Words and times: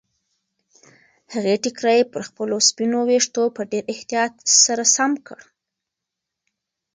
هغې 1.33 1.55
ټیکری 1.63 2.01
پر 2.11 2.21
خپلو 2.27 2.55
سپینو 2.69 2.99
ویښتو 3.09 3.43
په 3.55 3.61
ډېر 3.71 3.83
احتیاط 3.93 4.33
سره 4.63 4.83
سم 4.95 5.11
کړ. 5.27 5.39